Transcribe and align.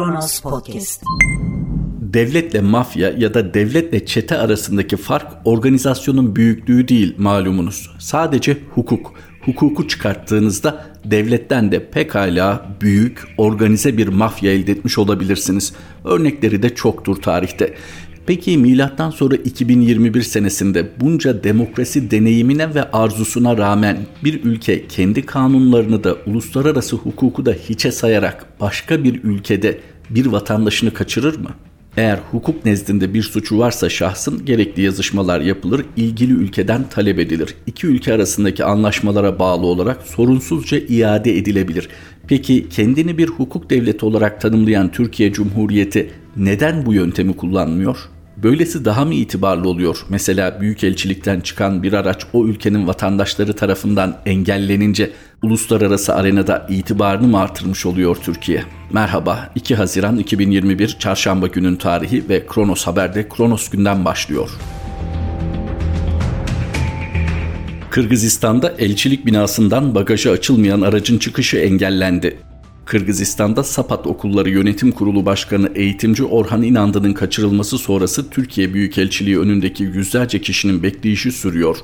Kronos 0.00 0.40
Podcast. 0.40 1.02
Devletle 2.00 2.60
mafya 2.60 3.10
ya 3.18 3.34
da 3.34 3.54
devletle 3.54 4.06
çete 4.06 4.38
arasındaki 4.38 4.96
fark 4.96 5.32
organizasyonun 5.44 6.36
büyüklüğü 6.36 6.88
değil 6.88 7.14
malumunuz. 7.18 7.90
Sadece 7.98 8.56
hukuk. 8.74 9.12
Hukuku 9.40 9.88
çıkarttığınızda 9.88 10.86
devletten 11.04 11.72
de 11.72 11.90
pekala 11.90 12.76
büyük, 12.80 13.22
organize 13.38 13.96
bir 13.96 14.08
mafya 14.08 14.52
elde 14.52 14.72
etmiş 14.72 14.98
olabilirsiniz. 14.98 15.72
Örnekleri 16.04 16.62
de 16.62 16.74
çoktur 16.74 17.16
tarihte. 17.16 17.74
Peki 18.30 18.58
milattan 18.58 19.10
sonra 19.10 19.34
2021 19.36 20.22
senesinde 20.22 20.88
bunca 21.00 21.44
demokrasi 21.44 22.10
deneyimine 22.10 22.74
ve 22.74 22.90
arzusuna 22.90 23.58
rağmen 23.58 23.98
bir 24.24 24.44
ülke 24.44 24.86
kendi 24.86 25.26
kanunlarını 25.26 26.04
da 26.04 26.16
uluslararası 26.26 26.96
hukuku 26.96 27.46
da 27.46 27.52
hiçe 27.52 27.92
sayarak 27.92 28.46
başka 28.60 29.04
bir 29.04 29.24
ülkede 29.24 29.80
bir 30.10 30.26
vatandaşını 30.26 30.94
kaçırır 30.94 31.38
mı? 31.38 31.50
Eğer 31.96 32.18
hukuk 32.30 32.64
nezdinde 32.64 33.14
bir 33.14 33.22
suçu 33.22 33.58
varsa 33.58 33.88
şahsın 33.88 34.44
gerekli 34.44 34.82
yazışmalar 34.82 35.40
yapılır, 35.40 35.84
ilgili 35.96 36.32
ülkeden 36.32 36.88
talep 36.88 37.18
edilir. 37.18 37.54
İki 37.66 37.86
ülke 37.86 38.12
arasındaki 38.14 38.64
anlaşmalara 38.64 39.38
bağlı 39.38 39.66
olarak 39.66 40.02
sorunsuzca 40.02 40.78
iade 40.78 41.38
edilebilir. 41.38 41.88
Peki 42.28 42.68
kendini 42.68 43.18
bir 43.18 43.28
hukuk 43.28 43.70
devleti 43.70 44.06
olarak 44.06 44.40
tanımlayan 44.40 44.92
Türkiye 44.92 45.32
Cumhuriyeti 45.32 46.10
neden 46.36 46.86
bu 46.86 46.94
yöntemi 46.94 47.36
kullanmıyor? 47.36 47.98
Böylesi 48.36 48.84
daha 48.84 49.04
mı 49.04 49.14
itibarlı 49.14 49.68
oluyor? 49.68 49.98
Mesela 50.08 50.60
büyükelçilikten 50.60 51.40
çıkan 51.40 51.82
bir 51.82 51.92
araç 51.92 52.26
o 52.32 52.46
ülkenin 52.46 52.86
vatandaşları 52.86 53.52
tarafından 53.52 54.16
engellenince 54.26 55.10
uluslararası 55.42 56.14
arenada 56.14 56.66
itibarını 56.68 57.26
mı 57.26 57.40
artırmış 57.40 57.86
oluyor 57.86 58.16
Türkiye? 58.16 58.64
Merhaba, 58.92 59.50
2 59.54 59.74
Haziran 59.74 60.18
2021 60.18 60.96
Çarşamba 60.98 61.46
günün 61.46 61.76
tarihi 61.76 62.28
ve 62.28 62.46
Kronos 62.46 62.86
Haber'de 62.86 63.28
Kronos 63.28 63.68
günden 63.68 64.04
başlıyor. 64.04 64.50
Kırgızistan'da 67.90 68.74
elçilik 68.78 69.26
binasından 69.26 69.94
bagajı 69.94 70.30
açılmayan 70.30 70.80
aracın 70.80 71.18
çıkışı 71.18 71.56
engellendi. 71.56 72.49
Kırgızistan'da 72.90 73.64
Sapat 73.64 74.06
Okulları 74.06 74.50
Yönetim 74.50 74.92
Kurulu 74.92 75.26
Başkanı 75.26 75.70
eğitimci 75.74 76.24
Orhan 76.24 76.62
İnandı'nın 76.62 77.12
kaçırılması 77.12 77.78
sonrası 77.78 78.30
Türkiye 78.30 78.74
Büyükelçiliği 78.74 79.38
önündeki 79.38 79.84
yüzlerce 79.84 80.40
kişinin 80.40 80.82
bekleyişi 80.82 81.32
sürüyor. 81.32 81.76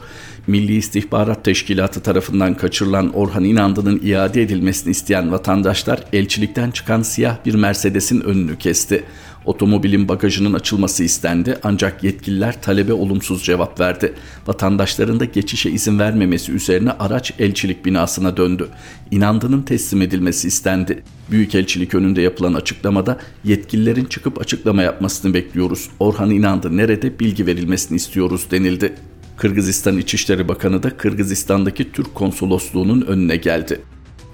Milli 0.46 0.76
İstihbarat 0.76 1.44
Teşkilatı 1.44 2.00
tarafından 2.00 2.54
kaçırılan 2.54 3.12
Orhan 3.14 3.44
İnandı'nın 3.44 4.00
iade 4.04 4.42
edilmesini 4.42 4.90
isteyen 4.90 5.32
vatandaşlar 5.32 6.04
elçilikten 6.12 6.70
çıkan 6.70 7.02
siyah 7.02 7.36
bir 7.46 7.54
Mercedes'in 7.54 8.20
önünü 8.20 8.58
kesti. 8.58 9.04
Otomobilin 9.46 10.08
bagajının 10.08 10.52
açılması 10.52 11.04
istendi 11.04 11.58
ancak 11.62 12.04
yetkililer 12.04 12.62
talebe 12.62 12.92
olumsuz 12.92 13.44
cevap 13.44 13.80
verdi. 13.80 14.14
Vatandaşların 14.46 15.20
da 15.20 15.24
geçişe 15.24 15.70
izin 15.70 15.98
vermemesi 15.98 16.52
üzerine 16.52 16.90
araç 16.90 17.32
elçilik 17.38 17.84
binasına 17.84 18.36
döndü. 18.36 18.68
İnandının 19.10 19.62
teslim 19.62 20.02
edilmesi 20.02 20.48
istendi. 20.48 21.02
Büyükelçilik 21.30 21.94
önünde 21.94 22.22
yapılan 22.22 22.54
açıklamada 22.54 23.18
yetkililerin 23.44 24.04
çıkıp 24.04 24.40
açıklama 24.40 24.82
yapmasını 24.82 25.34
bekliyoruz. 25.34 25.88
Orhan 26.00 26.30
İnandı 26.30 26.76
nerede 26.76 27.18
bilgi 27.18 27.46
verilmesini 27.46 27.96
istiyoruz 27.96 28.46
denildi. 28.50 28.94
Kırgızistan 29.36 29.98
İçişleri 29.98 30.48
Bakanı 30.48 30.82
da 30.82 30.96
Kırgızistan'daki 30.96 31.92
Türk 31.92 32.14
konsolosluğunun 32.14 33.00
önüne 33.00 33.36
geldi. 33.36 33.80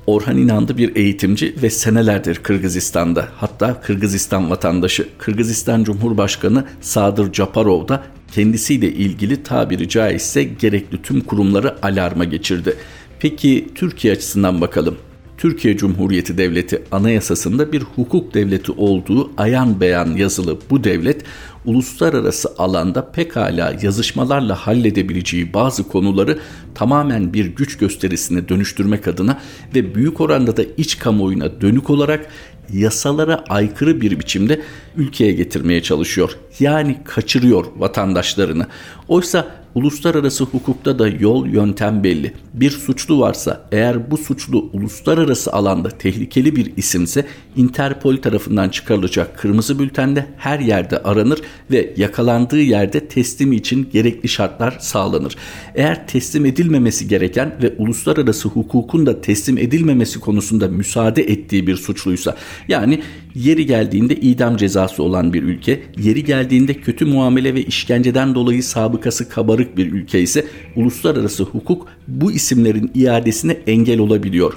Orhan 0.06 0.36
İnandı 0.36 0.76
bir 0.78 0.96
eğitimci 0.96 1.54
ve 1.62 1.70
senelerdir 1.70 2.34
Kırgızistan'da. 2.34 3.28
Hatta 3.36 3.80
Kırgızistan 3.80 4.50
vatandaşı. 4.50 5.08
Kırgızistan 5.18 5.84
Cumhurbaşkanı 5.84 6.64
Sadır 6.80 7.32
Japarov 7.32 7.88
da 7.88 8.02
kendisiyle 8.32 8.92
ilgili 8.92 9.42
tabiri 9.42 9.88
caizse 9.88 10.44
gerekli 10.44 11.02
tüm 11.02 11.20
kurumları 11.20 11.86
alarma 11.86 12.24
geçirdi. 12.24 12.76
Peki 13.20 13.68
Türkiye 13.74 14.12
açısından 14.14 14.60
bakalım. 14.60 14.96
Türkiye 15.38 15.76
Cumhuriyeti 15.76 16.38
Devleti 16.38 16.82
anayasasında 16.92 17.72
bir 17.72 17.82
hukuk 17.82 18.34
devleti 18.34 18.72
olduğu 18.72 19.30
ayan 19.36 19.80
beyan 19.80 20.16
yazılı 20.16 20.58
bu 20.70 20.84
devlet 20.84 21.24
uluslararası 21.64 22.48
alanda 22.58 23.10
pekala 23.10 23.76
yazışmalarla 23.82 24.54
halledebileceği 24.54 25.54
bazı 25.54 25.88
konuları 25.88 26.38
tamamen 26.74 27.32
bir 27.32 27.46
güç 27.46 27.78
gösterisine 27.78 28.48
dönüştürmek 28.48 29.08
adına 29.08 29.38
ve 29.74 29.94
büyük 29.94 30.20
oranda 30.20 30.56
da 30.56 30.62
iç 30.76 30.98
kamuoyuna 30.98 31.60
dönük 31.60 31.90
olarak 31.90 32.26
yasalara 32.72 33.44
aykırı 33.48 34.00
bir 34.00 34.20
biçimde 34.20 34.60
ülkeye 34.96 35.32
getirmeye 35.32 35.82
çalışıyor. 35.82 36.36
Yani 36.60 36.96
kaçırıyor 37.04 37.66
vatandaşlarını. 37.76 38.66
Oysa 39.08 39.62
Uluslararası 39.74 40.44
hukukta 40.44 40.98
da 40.98 41.08
yol 41.08 41.46
yöntem 41.46 42.04
belli. 42.04 42.32
Bir 42.54 42.70
suçlu 42.70 43.20
varsa 43.20 43.68
eğer 43.72 44.10
bu 44.10 44.16
suçlu 44.16 44.70
uluslararası 44.72 45.52
alanda 45.52 45.88
tehlikeli 45.88 46.56
bir 46.56 46.72
isimse 46.76 47.26
Interpol 47.56 48.16
tarafından 48.16 48.68
çıkarılacak 48.68 49.38
kırmızı 49.38 49.78
bültende 49.78 50.26
her 50.36 50.58
yerde 50.58 51.02
aranır 51.02 51.40
ve 51.70 51.94
yakalandığı 51.96 52.60
yerde 52.60 53.08
teslimi 53.08 53.56
için 53.56 53.88
gerekli 53.92 54.28
şartlar 54.28 54.76
sağlanır. 54.80 55.36
Eğer 55.74 56.06
teslim 56.06 56.46
edilmemesi 56.46 57.08
gereken 57.08 57.56
ve 57.62 57.74
uluslararası 57.78 58.48
hukukun 58.48 59.06
da 59.06 59.20
teslim 59.20 59.58
edilmemesi 59.58 60.20
konusunda 60.20 60.68
müsaade 60.68 61.22
ettiği 61.22 61.66
bir 61.66 61.76
suçluysa 61.76 62.36
yani 62.68 63.02
yeri 63.34 63.66
geldiğinde 63.66 64.16
idam 64.16 64.56
cezası 64.56 64.81
olan 65.02 65.32
bir 65.32 65.42
ülke, 65.42 65.82
yeri 65.98 66.24
geldiğinde 66.24 66.74
kötü 66.74 67.04
muamele 67.04 67.54
ve 67.54 67.62
işkenceden 67.62 68.34
dolayı 68.34 68.62
sabıkası 68.62 69.28
kabarık 69.28 69.76
bir 69.76 69.92
ülke 69.92 70.20
ise 70.20 70.46
uluslararası 70.76 71.44
hukuk 71.44 71.88
bu 72.08 72.32
isimlerin 72.32 72.90
iadesine 72.94 73.52
engel 73.66 73.98
olabiliyor. 73.98 74.54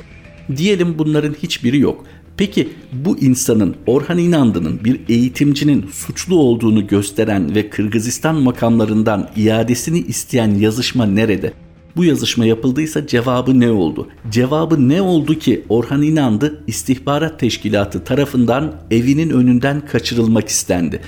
Diyelim 0.57 0.95
bunların 0.97 1.33
hiçbiri 1.43 1.79
yok. 1.79 2.05
Peki 2.37 2.69
bu 2.93 3.17
insanın 3.17 3.75
Orhan 3.85 4.17
İnandı'nın 4.17 4.83
bir 4.83 4.99
eğitimcinin 5.09 5.85
suçlu 5.93 6.39
olduğunu 6.39 6.87
gösteren 6.87 7.55
ve 7.55 7.69
Kırgızistan 7.69 8.35
makamlarından 8.35 9.29
iadesini 9.35 9.99
isteyen 9.99 10.55
yazışma 10.55 11.05
nerede? 11.05 11.53
Bu 11.95 12.05
yazışma 12.05 12.45
yapıldıysa 12.45 13.07
cevabı 13.07 13.59
ne 13.59 13.71
oldu? 13.71 14.07
Cevabı 14.29 14.89
ne 14.89 15.01
oldu 15.01 15.39
ki 15.39 15.63
Orhan 15.69 16.01
İnandı 16.01 16.63
istihbarat 16.67 17.39
teşkilatı 17.39 18.03
tarafından 18.03 18.75
evinin 18.91 19.29
önünden 19.29 19.81
kaçırılmak 19.85 20.47
istendi. 20.47 21.01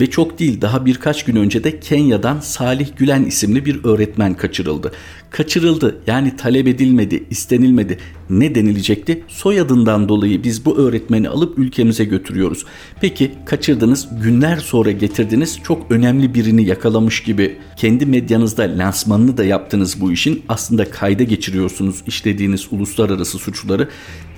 Ve 0.00 0.10
çok 0.10 0.38
değil 0.38 0.60
daha 0.60 0.86
birkaç 0.86 1.24
gün 1.24 1.36
önce 1.36 1.64
de 1.64 1.80
Kenya'dan 1.80 2.40
Salih 2.40 2.88
Gülen 2.96 3.24
isimli 3.24 3.64
bir 3.64 3.84
öğretmen 3.84 4.34
kaçırıldı. 4.34 4.92
Kaçırıldı 5.30 5.98
yani 6.06 6.36
talep 6.36 6.68
edilmedi, 6.68 7.24
istenilmedi. 7.30 7.98
Ne 8.30 8.54
denilecekti? 8.54 9.24
Soyadından 9.28 10.08
dolayı 10.08 10.44
biz 10.44 10.64
bu 10.64 10.78
öğretmeni 10.78 11.28
alıp 11.28 11.58
ülkemize 11.58 12.04
götürüyoruz. 12.04 12.64
Peki 13.00 13.32
kaçırdınız, 13.46 14.08
günler 14.22 14.56
sonra 14.56 14.90
getirdiniz, 14.90 15.58
çok 15.64 15.90
önemli 15.90 16.34
birini 16.34 16.64
yakalamış 16.64 17.22
gibi 17.22 17.56
kendi 17.76 18.06
medyanızda 18.06 18.62
lansmanını 18.62 19.36
da 19.36 19.44
yaptınız 19.44 20.00
bu 20.00 20.12
işin. 20.12 20.42
Aslında 20.48 20.90
kayda 20.90 21.22
geçiriyorsunuz 21.22 22.02
işlediğiniz 22.06 22.66
uluslararası 22.70 23.38
suçları. 23.38 23.88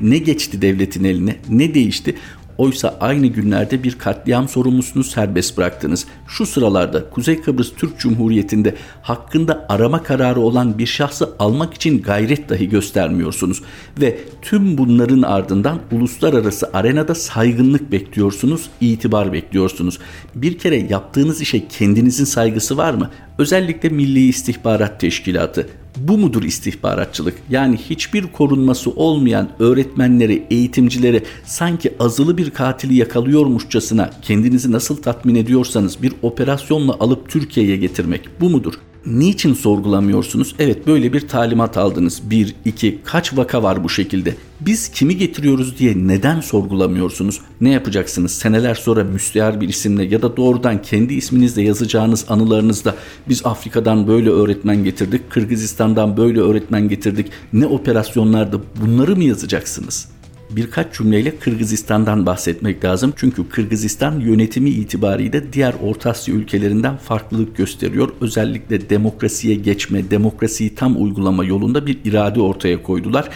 Ne 0.01 0.19
geçti 0.19 0.63
devletin 0.63 1.05
eline, 1.05 1.37
ne 1.49 1.75
değişti? 1.75 2.15
Oysa 2.61 2.97
aynı 3.01 3.27
günlerde 3.27 3.83
bir 3.83 3.99
katliam 3.99 4.49
sorumlusunu 4.49 5.05
serbest 5.05 5.59
bıraktınız. 5.59 6.07
Şu 6.29 6.47
sıralarda 6.47 7.11
Kuzey 7.11 7.41
Kıbrıs 7.41 7.73
Türk 7.77 7.99
Cumhuriyeti'nde 7.99 8.75
hakkında 9.03 9.67
arama 9.69 10.03
kararı 10.03 10.41
olan 10.41 10.79
bir 10.79 10.87
şahsı 10.87 11.31
almak 11.39 11.75
için 11.75 12.03
gayret 12.03 12.49
dahi 12.49 12.69
göstermiyorsunuz. 12.69 13.63
Ve 14.01 14.19
tüm 14.43 14.79
bunların 14.79 15.23
ardından 15.23 15.79
uluslararası 15.93 16.71
arenada 16.73 17.15
saygınlık 17.15 17.93
bekliyorsunuz, 17.93 18.71
itibar 18.81 19.33
bekliyorsunuz. 19.33 19.99
Bir 20.35 20.59
kere 20.59 20.77
yaptığınız 20.77 21.41
işe 21.41 21.69
kendinizin 21.69 22.25
saygısı 22.25 22.77
var 22.77 22.95
mı? 22.95 23.11
Özellikle 23.39 23.89
Milli 23.89 24.29
İstihbarat 24.29 25.01
Teşkilatı 25.01 25.69
bu 25.97 26.19
mudur 26.19 26.43
istihbaratçılık? 26.43 27.35
Yani 27.51 27.77
hiçbir 27.77 28.27
korunması 28.27 28.91
olmayan 28.91 29.49
öğretmenleri, 29.59 30.47
eğitimcileri 30.51 31.25
sanki 31.45 31.95
azılı 31.99 32.39
bir 32.39 32.51
katili 32.51 32.95
yakalıyormuşçasına 32.95 34.11
kendinizi 34.23 34.73
nasıl 34.73 35.03
tatmin 35.03 35.35
ediyorsanız 35.35 36.03
bir 36.03 36.13
operasyonla 36.23 36.93
alıp 37.01 37.29
Türkiye'ye 37.29 37.77
getirmek 37.77 38.29
bu 38.41 38.51
mudur? 38.51 38.75
Niçin 39.07 39.55
sorgulamıyorsunuz? 39.55 40.55
Evet 40.59 40.87
böyle 40.87 41.13
bir 41.13 41.29
talimat 41.29 41.77
aldınız. 41.77 42.23
Bir, 42.31 42.55
iki, 42.65 42.99
kaç 43.05 43.37
vaka 43.37 43.63
var 43.63 43.85
bu 43.85 43.89
şekilde? 43.89 44.35
Biz 44.61 44.89
kimi 44.89 45.17
getiriyoruz 45.17 45.79
diye 45.79 45.95
neden 45.97 46.41
sorgulamıyorsunuz? 46.41 47.41
Ne 47.61 47.71
yapacaksınız? 47.71 48.33
Seneler 48.33 48.75
sonra 48.75 49.05
müstehar 49.05 49.61
bir 49.61 49.69
isimle 49.69 50.05
ya 50.05 50.23
da 50.23 50.37
doğrudan 50.37 50.83
kendi 50.83 51.15
isminizle 51.15 51.63
yazacağınız 51.63 52.25
anılarınızda 52.29 52.95
biz 53.29 53.47
Afrika'dan 53.47 54.07
böyle 54.07 54.31
öğretmen 54.31 54.85
getirdik, 54.85 55.31
Kırgızistan'dan 55.31 56.17
böyle 56.17 56.41
öğretmen 56.41 56.89
getirdik. 56.89 57.27
Ne 57.53 57.67
operasyonlarda 57.67 58.61
bunları 58.83 59.17
mı 59.17 59.25
yazacaksınız? 59.25 60.09
Birkaç 60.57 60.97
cümleyle 60.97 61.39
Kırgızistan'dan 61.39 62.27
bahsetmek 62.27 62.85
lazım. 62.85 63.13
Çünkü 63.17 63.49
Kırgızistan 63.49 64.21
yönetimi 64.21 64.71
itibariyle 64.71 65.53
diğer 65.53 65.75
Orta 65.83 66.11
Asya 66.11 66.35
ülkelerinden 66.35 66.97
farklılık 66.97 67.57
gösteriyor. 67.57 68.09
Özellikle 68.21 68.91
demokrasiye 68.91 69.55
geçme, 69.55 70.11
demokrasiyi 70.11 70.75
tam 70.75 71.03
uygulama 71.03 71.45
yolunda 71.45 71.87
bir 71.87 71.99
irade 72.05 72.41
ortaya 72.41 72.83
koydular 72.83 73.29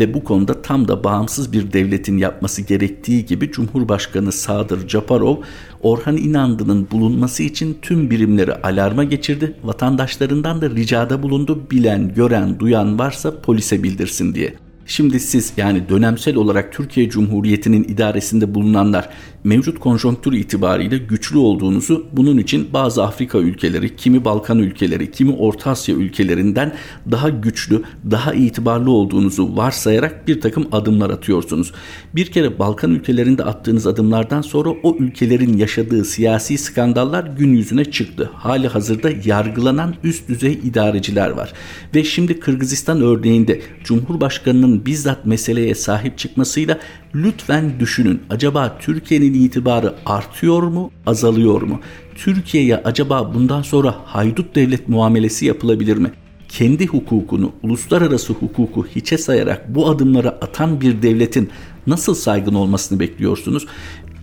ve 0.00 0.14
bu 0.14 0.24
konuda 0.24 0.62
tam 0.62 0.88
da 0.88 1.04
bağımsız 1.04 1.52
bir 1.52 1.72
devletin 1.72 2.18
yapması 2.18 2.62
gerektiği 2.62 3.26
gibi 3.26 3.50
Cumhurbaşkanı 3.52 4.32
Sadır 4.32 4.88
Japarov 4.88 5.36
Orhan 5.82 6.16
İnandı'nın 6.16 6.88
bulunması 6.90 7.42
için 7.42 7.78
tüm 7.82 8.10
birimleri 8.10 8.54
alarma 8.54 9.04
geçirdi. 9.04 9.54
Vatandaşlarından 9.64 10.60
da 10.62 10.70
ricada 10.70 11.22
bulundu. 11.22 11.66
Bilen, 11.70 12.14
gören, 12.14 12.58
duyan 12.58 12.98
varsa 12.98 13.40
polise 13.40 13.82
bildirsin 13.82 14.34
diye. 14.34 14.67
Şimdi 14.88 15.20
siz 15.20 15.52
yani 15.56 15.88
dönemsel 15.88 16.36
olarak 16.36 16.72
Türkiye 16.72 17.08
Cumhuriyeti'nin 17.08 17.84
idaresinde 17.84 18.54
bulunanlar 18.54 19.08
mevcut 19.44 19.80
konjonktür 19.80 20.32
itibariyle 20.32 20.98
güçlü 20.98 21.38
olduğunuzu 21.38 22.06
bunun 22.12 22.38
için 22.38 22.68
bazı 22.72 23.04
Afrika 23.04 23.38
ülkeleri, 23.38 23.96
kimi 23.96 24.24
Balkan 24.24 24.58
ülkeleri, 24.58 25.10
kimi 25.10 25.32
Orta 25.32 25.70
Asya 25.70 25.94
ülkelerinden 25.94 26.74
daha 27.10 27.28
güçlü, 27.28 27.82
daha 28.10 28.34
itibarlı 28.34 28.90
olduğunuzu 28.90 29.56
varsayarak 29.56 30.28
bir 30.28 30.40
takım 30.40 30.68
adımlar 30.72 31.10
atıyorsunuz. 31.10 31.72
Bir 32.14 32.26
kere 32.26 32.58
Balkan 32.58 32.90
ülkelerinde 32.90 33.44
attığınız 33.44 33.86
adımlardan 33.86 34.42
sonra 34.42 34.70
o 34.82 34.96
ülkelerin 34.98 35.56
yaşadığı 35.56 36.04
siyasi 36.04 36.58
skandallar 36.58 37.24
gün 37.24 37.52
yüzüne 37.52 37.84
çıktı. 37.84 38.30
Hali 38.34 38.68
hazırda 38.68 39.10
yargılanan 39.24 39.94
üst 40.04 40.28
düzey 40.28 40.52
idareciler 40.52 41.30
var. 41.30 41.52
Ve 41.94 42.04
şimdi 42.04 42.40
Kırgızistan 42.40 43.02
örneğinde 43.02 43.60
Cumhurbaşkanının 43.84 44.77
bizzat 44.86 45.26
meseleye 45.26 45.74
sahip 45.74 46.18
çıkmasıyla 46.18 46.78
lütfen 47.14 47.80
düşünün. 47.80 48.22
Acaba 48.30 48.78
Türkiye'nin 48.80 49.34
itibarı 49.34 49.94
artıyor 50.06 50.62
mu, 50.62 50.90
azalıyor 51.06 51.62
mu? 51.62 51.80
Türkiye'ye 52.14 52.76
acaba 52.76 53.34
bundan 53.34 53.62
sonra 53.62 53.94
haydut 54.04 54.54
devlet 54.54 54.88
muamelesi 54.88 55.46
yapılabilir 55.46 55.96
mi? 55.96 56.12
Kendi 56.48 56.86
hukukunu, 56.86 57.52
uluslararası 57.62 58.32
hukuku 58.32 58.86
hiçe 58.86 59.18
sayarak 59.18 59.74
bu 59.74 59.88
adımları 59.88 60.28
atan 60.28 60.80
bir 60.80 61.02
devletin 61.02 61.50
nasıl 61.86 62.14
saygın 62.14 62.54
olmasını 62.54 63.00
bekliyorsunuz? 63.00 63.66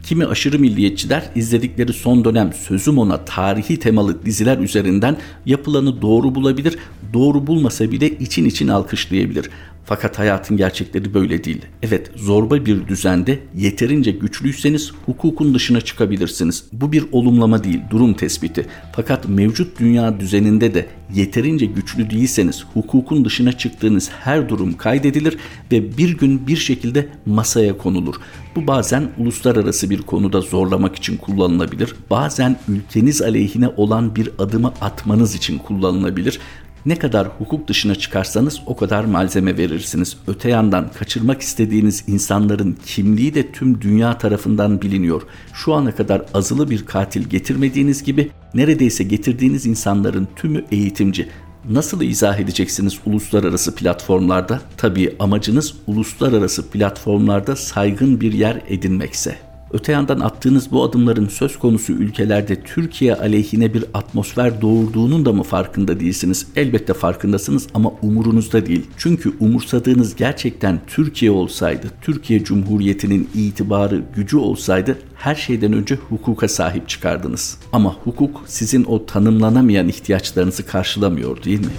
Kimi 0.05 0.25
aşırı 0.25 0.59
milliyetçiler 0.59 1.23
izledikleri 1.35 1.93
son 1.93 2.25
dönem 2.25 2.53
sözüm 2.53 2.97
ona 2.97 3.25
tarihi 3.25 3.79
temalı 3.79 4.25
diziler 4.25 4.57
üzerinden 4.57 5.17
yapılanı 5.45 6.01
doğru 6.01 6.35
bulabilir, 6.35 6.77
doğru 7.13 7.47
bulmasa 7.47 7.91
bile 7.91 8.09
için 8.09 8.45
için 8.45 8.67
alkışlayabilir. 8.67 9.49
Fakat 9.85 10.19
hayatın 10.19 10.57
gerçekleri 10.57 11.13
böyle 11.13 11.43
değil. 11.43 11.61
Evet 11.83 12.11
zorba 12.15 12.65
bir 12.65 12.87
düzende 12.87 13.39
yeterince 13.55 14.11
güçlüyseniz 14.11 14.91
hukukun 15.05 15.53
dışına 15.53 15.81
çıkabilirsiniz. 15.81 16.63
Bu 16.73 16.91
bir 16.91 17.05
olumlama 17.11 17.63
değil, 17.63 17.79
durum 17.89 18.13
tespiti. 18.13 18.65
Fakat 18.95 19.29
mevcut 19.29 19.79
dünya 19.79 20.19
düzeninde 20.19 20.73
de 20.73 20.85
yeterince 21.13 21.65
güçlü 21.65 22.09
değilseniz 22.09 22.63
hukukun 22.73 23.25
dışına 23.25 23.51
çıktığınız 23.51 24.09
her 24.09 24.49
durum 24.49 24.77
kaydedilir 24.77 25.37
ve 25.71 25.97
bir 25.97 26.17
gün 26.17 26.47
bir 26.47 26.57
şekilde 26.57 27.07
masaya 27.25 27.77
konulur. 27.77 28.15
Bu 28.55 28.67
bazen 28.67 29.09
uluslararası 29.17 29.89
bir 29.89 30.01
konuda 30.01 30.41
zorlamak 30.41 30.95
için 30.95 31.17
kullanılabilir. 31.17 31.95
Bazen 32.09 32.59
ülkeniz 32.67 33.21
aleyhine 33.21 33.67
olan 33.77 34.15
bir 34.15 34.29
adımı 34.37 34.73
atmanız 34.81 35.35
için 35.35 35.57
kullanılabilir. 35.57 36.39
Ne 36.85 36.95
kadar 36.95 37.27
hukuk 37.27 37.67
dışına 37.67 37.95
çıkarsanız 37.95 38.61
o 38.65 38.75
kadar 38.75 39.03
malzeme 39.03 39.57
verirsiniz. 39.57 40.17
Öte 40.27 40.49
yandan 40.49 40.91
kaçırmak 40.99 41.41
istediğiniz 41.41 42.03
insanların 42.07 42.77
kimliği 42.85 43.35
de 43.35 43.51
tüm 43.51 43.81
dünya 43.81 44.17
tarafından 44.17 44.81
biliniyor. 44.81 45.21
Şu 45.53 45.73
ana 45.73 45.95
kadar 45.95 46.25
azılı 46.33 46.69
bir 46.69 46.85
katil 46.85 47.29
getirmediğiniz 47.29 48.03
gibi 48.03 48.31
neredeyse 48.53 49.03
getirdiğiniz 49.03 49.65
insanların 49.65 50.27
tümü 50.35 50.65
eğitimci. 50.71 51.29
Nasıl 51.69 52.01
izah 52.01 52.39
edeceksiniz 52.39 52.99
uluslararası 53.05 53.75
platformlarda? 53.75 54.61
Tabii 54.77 55.15
amacınız 55.19 55.73
uluslararası 55.87 56.69
platformlarda 56.69 57.55
saygın 57.55 58.21
bir 58.21 58.33
yer 58.33 58.61
edinmekse. 58.67 59.37
Öte 59.75 59.91
yandan 59.91 60.19
attığınız 60.19 60.71
bu 60.71 60.83
adımların 60.83 61.27
söz 61.27 61.59
konusu 61.59 61.93
ülkelerde 61.93 62.61
Türkiye 62.61 63.15
aleyhine 63.15 63.73
bir 63.73 63.85
atmosfer 63.93 64.61
doğurduğunun 64.61 65.25
da 65.25 65.33
mı 65.33 65.43
farkında 65.43 65.99
değilsiniz? 65.99 66.47
Elbette 66.55 66.93
farkındasınız 66.93 67.67
ama 67.73 67.91
umurunuzda 68.01 68.65
değil. 68.65 68.85
Çünkü 68.97 69.33
umursadığınız 69.39 70.15
gerçekten 70.15 70.79
Türkiye 70.87 71.31
olsaydı, 71.31 71.87
Türkiye 72.01 72.43
Cumhuriyeti'nin 72.43 73.29
itibarı, 73.35 74.03
gücü 74.15 74.37
olsaydı 74.37 74.97
her 75.15 75.35
şeyden 75.35 75.73
önce 75.73 75.95
hukuka 75.95 76.47
sahip 76.47 76.89
çıkardınız. 76.89 77.57
Ama 77.71 77.93
hukuk 78.03 78.43
sizin 78.45 78.83
o 78.83 79.05
tanımlanamayan 79.05 79.87
ihtiyaçlarınızı 79.87 80.65
karşılamıyor 80.65 81.43
değil 81.43 81.59
mi? 81.59 81.71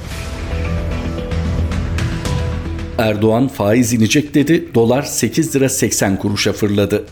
Erdoğan 2.98 3.48
faiz 3.48 3.92
inecek 3.92 4.34
dedi, 4.34 4.68
dolar 4.74 5.02
8 5.02 5.56
lira 5.56 5.68
80 5.68 6.18
kuruşa 6.18 6.52
fırladı. 6.52 7.04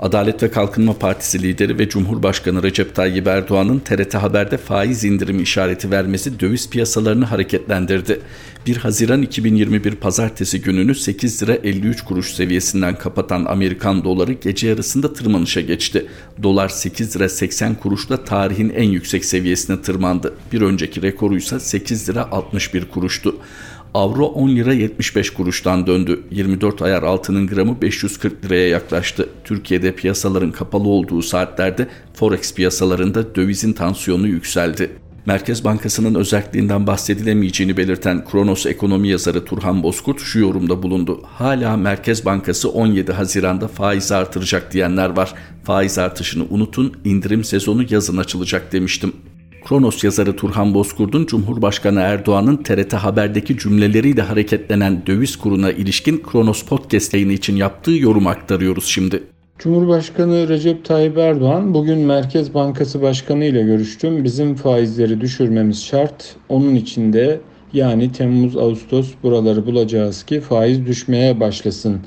Adalet 0.00 0.42
ve 0.42 0.50
Kalkınma 0.50 0.92
Partisi 0.92 1.42
lideri 1.42 1.78
ve 1.78 1.88
Cumhurbaşkanı 1.88 2.62
Recep 2.62 2.94
Tayyip 2.94 3.26
Erdoğan'ın 3.26 3.78
TRT 3.78 4.14
Haber'de 4.14 4.56
faiz 4.56 5.04
indirimi 5.04 5.42
işareti 5.42 5.90
vermesi 5.90 6.40
döviz 6.40 6.70
piyasalarını 6.70 7.24
hareketlendirdi. 7.24 8.20
1 8.66 8.76
Haziran 8.76 9.22
2021 9.22 9.94
pazartesi 9.94 10.60
gününü 10.60 10.94
8 10.94 11.42
lira 11.42 11.54
53 11.54 12.02
kuruş 12.02 12.34
seviyesinden 12.34 12.98
kapatan 12.98 13.44
Amerikan 13.44 14.04
doları 14.04 14.32
gece 14.32 14.68
yarısında 14.68 15.12
tırmanışa 15.12 15.60
geçti. 15.60 16.06
Dolar 16.42 16.68
8 16.68 17.16
lira 17.16 17.28
80 17.28 17.74
kuruşla 17.74 18.24
tarihin 18.24 18.70
en 18.70 18.88
yüksek 18.88 19.24
seviyesine 19.24 19.82
tırmandı. 19.82 20.34
Bir 20.52 20.62
önceki 20.62 21.02
rekoru 21.02 21.36
ise 21.36 21.60
8 21.60 22.08
lira 22.08 22.28
61 22.32 22.84
kuruştu. 22.84 23.36
Avro 23.98 24.26
10 24.26 24.48
lira 24.48 24.72
75 24.72 25.30
kuruştan 25.30 25.86
döndü. 25.86 26.20
24 26.30 26.82
ayar 26.82 27.02
altının 27.02 27.46
gramı 27.46 27.82
540 27.82 28.44
liraya 28.44 28.68
yaklaştı. 28.68 29.28
Türkiye'de 29.44 29.94
piyasaların 29.94 30.52
kapalı 30.52 30.88
olduğu 30.88 31.22
saatlerde 31.22 31.88
Forex 32.14 32.54
piyasalarında 32.54 33.34
dövizin 33.34 33.72
tansiyonu 33.72 34.28
yükseldi. 34.28 34.90
Merkez 35.26 35.64
Bankası'nın 35.64 36.14
özelliğinden 36.14 36.86
bahsedilemeyeceğini 36.86 37.76
belirten 37.76 38.24
Kronos 38.24 38.66
ekonomi 38.66 39.08
yazarı 39.08 39.44
Turhan 39.44 39.82
Bozkurt 39.82 40.20
şu 40.20 40.38
yorumda 40.38 40.82
bulundu. 40.82 41.20
Hala 41.24 41.76
Merkez 41.76 42.24
Bankası 42.24 42.68
17 42.70 43.12
Haziran'da 43.12 43.68
faiz 43.68 44.12
artıracak 44.12 44.72
diyenler 44.72 45.08
var. 45.16 45.34
Faiz 45.64 45.98
artışını 45.98 46.44
unutun, 46.50 46.96
indirim 47.04 47.44
sezonu 47.44 47.84
yazın 47.90 48.16
açılacak 48.16 48.72
demiştim. 48.72 49.12
Kronos 49.64 50.04
yazarı 50.04 50.36
Turhan 50.36 50.74
Bozkurt'un 50.74 51.26
Cumhurbaşkanı 51.26 52.00
Erdoğan'ın 52.00 52.56
TRT 52.56 52.92
Haber'deki 52.92 53.58
cümleleriyle 53.58 54.22
hareketlenen 54.22 55.02
döviz 55.06 55.36
kuruna 55.36 55.70
ilişkin 55.72 56.22
Kronos 56.22 56.62
Podcast 56.62 57.14
yayını 57.14 57.32
için 57.32 57.56
yaptığı 57.56 57.92
yorum 57.92 58.26
aktarıyoruz 58.26 58.84
şimdi. 58.84 59.22
Cumhurbaşkanı 59.58 60.48
Recep 60.48 60.84
Tayyip 60.84 61.18
Erdoğan 61.18 61.74
bugün 61.74 61.98
Merkez 61.98 62.54
Bankası 62.54 63.02
Başkanı 63.02 63.44
ile 63.44 63.62
görüştüm. 63.62 64.24
Bizim 64.24 64.54
faizleri 64.54 65.20
düşürmemiz 65.20 65.84
şart. 65.84 66.36
Onun 66.48 66.74
için 66.74 67.12
de 67.12 67.40
yani 67.72 68.12
Temmuz 68.12 68.56
Ağustos 68.56 69.10
buraları 69.22 69.66
bulacağız 69.66 70.22
ki 70.22 70.40
faiz 70.40 70.86
düşmeye 70.86 71.40
başlasın 71.40 72.00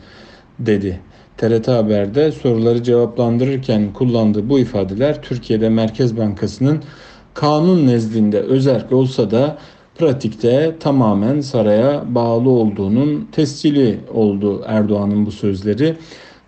dedi. 0.59 0.99
TRT 1.37 1.67
Haber'de 1.67 2.31
soruları 2.31 2.83
cevaplandırırken 2.83 3.93
kullandığı 3.93 4.49
bu 4.49 4.59
ifadeler 4.59 5.21
Türkiye'de 5.21 5.69
Merkez 5.69 6.17
Bankası'nın 6.17 6.83
kanun 7.33 7.87
nezdinde 7.87 8.39
özerk 8.39 8.91
olsa 8.91 9.31
da 9.31 9.57
pratikte 9.95 10.75
tamamen 10.79 11.41
saraya 11.41 12.03
bağlı 12.15 12.49
olduğunun 12.49 13.27
tescili 13.31 13.99
oldu 14.13 14.63
Erdoğan'ın 14.67 15.25
bu 15.25 15.31
sözleri. 15.31 15.95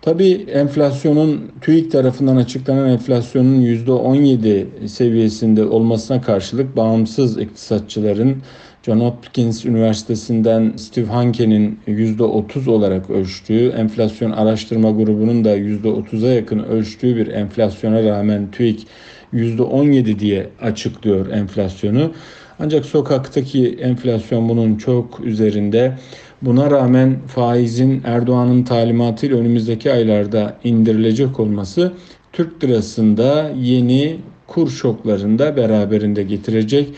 Tabi 0.02 0.32
enflasyonun 0.32 1.50
TÜİK 1.60 1.92
tarafından 1.92 2.36
açıklanan 2.36 2.88
enflasyonun 2.88 3.60
%17 3.60 4.88
seviyesinde 4.88 5.64
olmasına 5.64 6.20
karşılık 6.20 6.76
bağımsız 6.76 7.38
iktisatçıların 7.38 8.36
John 8.82 9.00
Hopkins 9.00 9.64
Üniversitesi'nden 9.64 10.72
Steve 10.76 11.06
Hanke'nin 11.06 11.78
%30 11.88 12.70
olarak 12.70 13.10
ölçtüğü, 13.10 13.68
enflasyon 13.68 14.30
araştırma 14.30 14.90
grubunun 14.90 15.44
da 15.44 15.56
%30'a 15.56 16.28
yakın 16.28 16.58
ölçtüğü 16.58 17.16
bir 17.16 17.26
enflasyona 17.26 18.02
rağmen 18.02 18.50
TÜİK 18.50 18.86
%17 19.34 20.18
diye 20.18 20.48
açıklıyor 20.62 21.30
enflasyonu. 21.30 22.12
Ancak 22.58 22.84
sokaktaki 22.84 23.68
enflasyon 23.68 24.48
bunun 24.48 24.76
çok 24.76 25.20
üzerinde. 25.20 25.98
Buna 26.42 26.70
rağmen 26.70 27.16
faizin 27.26 28.02
Erdoğan'ın 28.04 28.62
talimatıyla 28.62 29.36
önümüzdeki 29.36 29.92
aylarda 29.92 30.56
indirilecek 30.64 31.40
olması 31.40 31.92
Türk 32.32 32.64
lirasında 32.64 33.52
yeni 33.60 34.16
kur 34.46 34.70
şoklarında 34.70 35.56
beraberinde 35.56 36.22
getirecek. 36.22 36.88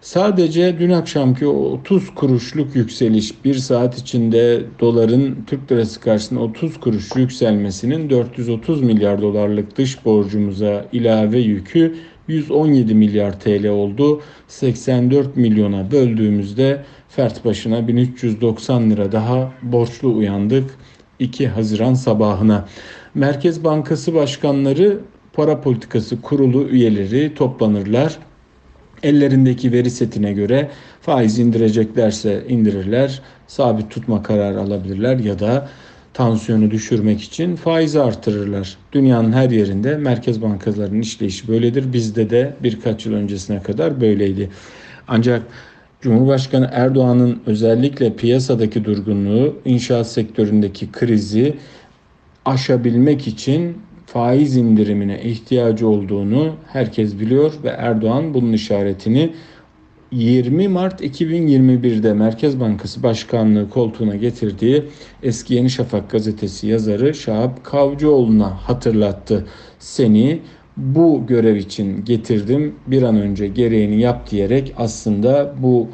Sadece 0.00 0.78
dün 0.78 0.90
akşamki 0.90 1.46
30 1.46 2.14
kuruşluk 2.14 2.76
yükseliş 2.76 3.44
bir 3.44 3.54
saat 3.54 3.98
içinde 3.98 4.62
doların 4.80 5.38
Türk 5.46 5.72
lirası 5.72 6.00
karşısında 6.00 6.40
30 6.40 6.80
kuruş 6.80 7.16
yükselmesinin 7.16 8.10
430 8.10 8.82
milyar 8.82 9.22
dolarlık 9.22 9.76
dış 9.78 10.04
borcumuza 10.04 10.86
ilave 10.92 11.38
yükü 11.38 11.94
117 12.28 12.94
milyar 12.94 13.40
TL 13.40 13.68
oldu. 13.68 14.20
84 14.48 15.36
milyona 15.36 15.90
böldüğümüzde 15.90 16.84
fert 17.08 17.44
başına 17.44 17.88
1390 17.88 18.90
lira 18.90 19.12
daha 19.12 19.52
borçlu 19.62 20.16
uyandık 20.16 20.70
2 21.18 21.48
Haziran 21.48 21.94
sabahına. 21.94 22.68
Merkez 23.14 23.64
Bankası 23.64 24.14
başkanları 24.14 25.00
para 25.32 25.60
politikası 25.60 26.22
kurulu 26.22 26.68
üyeleri 26.68 27.34
toplanırlar. 27.34 28.18
Ellerindeki 29.02 29.72
veri 29.72 29.90
setine 29.90 30.32
göre 30.32 30.70
faiz 31.00 31.38
indireceklerse 31.38 32.44
indirirler, 32.48 33.22
sabit 33.46 33.90
tutma 33.90 34.22
kararı 34.22 34.60
alabilirler 34.60 35.18
ya 35.18 35.38
da 35.38 35.68
tansiyonu 36.14 36.70
düşürmek 36.70 37.20
için 37.20 37.56
faizi 37.56 38.00
artırırlar. 38.00 38.76
Dünyanın 38.92 39.32
her 39.32 39.50
yerinde 39.50 39.96
merkez 39.96 40.42
bankalarının 40.42 41.00
işleyişi 41.00 41.48
böyledir. 41.48 41.92
Bizde 41.92 42.30
de 42.30 42.54
birkaç 42.62 43.06
yıl 43.06 43.12
öncesine 43.12 43.62
kadar 43.62 44.00
böyleydi. 44.00 44.50
Ancak 45.08 45.42
Cumhurbaşkanı 46.00 46.70
Erdoğan'ın 46.72 47.40
özellikle 47.46 48.16
piyasadaki 48.16 48.84
durgunluğu, 48.84 49.56
inşaat 49.64 50.06
sektöründeki 50.06 50.92
krizi 50.92 51.54
aşabilmek 52.44 53.28
için 53.28 53.78
faiz 54.12 54.56
indirimine 54.56 55.22
ihtiyacı 55.22 55.88
olduğunu 55.88 56.54
herkes 56.66 57.20
biliyor 57.20 57.52
ve 57.64 57.68
Erdoğan 57.68 58.34
bunun 58.34 58.52
işaretini 58.52 59.32
20 60.12 60.68
Mart 60.68 61.00
2021'de 61.00 62.12
Merkez 62.12 62.60
Bankası 62.60 63.02
Başkanlığı 63.02 63.70
koltuğuna 63.70 64.16
getirdiği 64.16 64.84
eski 65.22 65.54
Yeni 65.54 65.70
Şafak 65.70 66.10
gazetesi 66.10 66.66
yazarı 66.66 67.14
Şahap 67.14 67.64
Kavcıoğlu'na 67.64 68.50
hatırlattı. 68.50 69.46
Seni 69.78 70.40
bu 70.76 71.26
görev 71.26 71.56
için 71.56 72.04
getirdim 72.04 72.74
bir 72.86 73.02
an 73.02 73.16
önce 73.16 73.48
gereğini 73.48 74.00
yap 74.00 74.30
diyerek 74.30 74.74
aslında 74.76 75.54
bu 75.62 75.88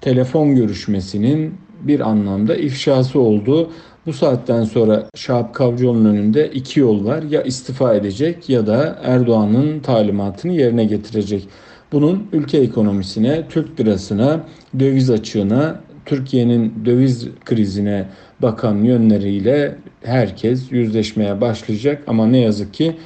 telefon 0.00 0.54
görüşmesinin 0.54 1.54
bir 1.82 2.00
anlamda 2.00 2.56
ifşası 2.56 3.20
oldu. 3.20 3.70
Bu 4.06 4.12
saatten 4.12 4.64
sonra 4.64 5.06
Şahap 5.16 5.54
Kavcıoğlu'nun 5.54 6.14
önünde 6.14 6.50
iki 6.50 6.80
yol 6.80 7.04
var. 7.04 7.22
Ya 7.22 7.42
istifa 7.42 7.94
edecek 7.94 8.48
ya 8.48 8.66
da 8.66 8.98
Erdoğan'ın 9.02 9.80
talimatını 9.80 10.52
yerine 10.52 10.84
getirecek. 10.84 11.48
Bunun 11.92 12.26
ülke 12.32 12.58
ekonomisine, 12.58 13.46
Türk 13.48 13.80
lirasına, 13.80 14.44
döviz 14.78 15.10
açığına, 15.10 15.80
Türkiye'nin 16.06 16.72
döviz 16.84 17.28
krizine 17.44 18.08
bakan 18.42 18.74
yönleriyle 18.76 19.76
herkes 20.02 20.72
yüzleşmeye 20.72 21.40
başlayacak. 21.40 22.02
Ama 22.06 22.26
ne 22.26 22.38
yazık 22.38 22.74
ki 22.74 22.96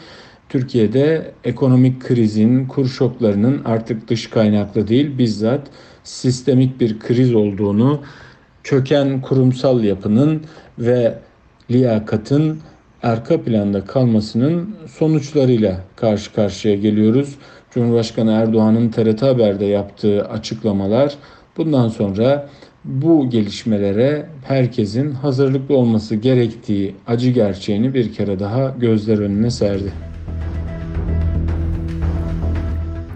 Türkiye'de 0.48 1.30
ekonomik 1.44 2.00
krizin, 2.00 2.66
kur 2.66 2.86
şoklarının 2.86 3.64
artık 3.64 4.08
dış 4.08 4.26
kaynaklı 4.26 4.88
değil 4.88 5.18
bizzat 5.18 5.66
sistemik 6.04 6.80
bir 6.80 6.98
kriz 6.98 7.34
olduğunu, 7.34 8.00
köken 8.70 9.20
kurumsal 9.20 9.84
yapının 9.84 10.42
ve 10.78 11.18
liyakatın 11.70 12.58
arka 13.02 13.42
planda 13.42 13.84
kalmasının 13.84 14.76
sonuçlarıyla 14.98 15.80
karşı 15.96 16.32
karşıya 16.32 16.74
geliyoruz. 16.74 17.34
Cumhurbaşkanı 17.70 18.32
Erdoğan'ın 18.32 18.88
TRT 18.88 19.22
Haber'de 19.22 19.64
yaptığı 19.64 20.24
açıklamalar 20.24 21.14
bundan 21.56 21.88
sonra 21.88 22.48
bu 22.84 23.30
gelişmelere 23.30 24.26
herkesin 24.44 25.12
hazırlıklı 25.12 25.76
olması 25.76 26.14
gerektiği 26.14 26.94
acı 27.06 27.30
gerçeğini 27.30 27.94
bir 27.94 28.12
kere 28.12 28.38
daha 28.38 28.74
gözler 28.78 29.18
önüne 29.18 29.50
serdi. 29.50 30.09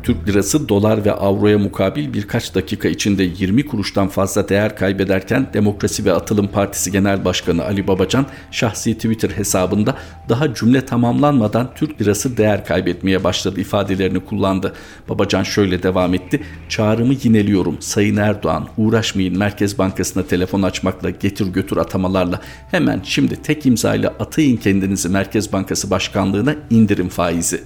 Türk 0.04 0.28
lirası 0.28 0.68
dolar 0.68 1.04
ve 1.04 1.12
avroya 1.12 1.58
mukabil 1.58 2.12
birkaç 2.12 2.54
dakika 2.54 2.88
içinde 2.88 3.22
20 3.22 3.66
kuruştan 3.66 4.08
fazla 4.08 4.48
değer 4.48 4.76
kaybederken 4.76 5.46
Demokrasi 5.54 6.04
ve 6.04 6.12
Atılım 6.12 6.48
Partisi 6.48 6.92
Genel 6.92 7.24
Başkanı 7.24 7.64
Ali 7.64 7.86
Babacan 7.86 8.26
şahsi 8.50 8.94
Twitter 8.94 9.30
hesabında 9.30 9.96
daha 10.28 10.54
cümle 10.54 10.86
tamamlanmadan 10.86 11.70
Türk 11.74 12.00
lirası 12.00 12.36
değer 12.36 12.64
kaybetmeye 12.64 13.24
başladı 13.24 13.60
ifadelerini 13.60 14.20
kullandı. 14.20 14.72
Babacan 15.08 15.42
şöyle 15.42 15.82
devam 15.82 16.14
etti. 16.14 16.42
Çağrımı 16.68 17.14
yineliyorum. 17.22 17.76
Sayın 17.80 18.16
Erdoğan 18.16 18.68
uğraşmayın 18.76 19.38
Merkez 19.38 19.78
Bankası'na 19.78 20.26
telefon 20.26 20.62
açmakla 20.62 21.10
getir 21.10 21.46
götür 21.46 21.76
atamalarla. 21.76 22.40
Hemen 22.70 23.00
şimdi 23.04 23.42
tek 23.42 23.66
imzayla 23.66 24.14
atayın 24.20 24.56
kendinizi 24.56 25.08
Merkez 25.08 25.52
Bankası 25.52 25.90
Başkanlığı'na 25.90 26.54
indirin 26.70 27.08
faizi. 27.08 27.60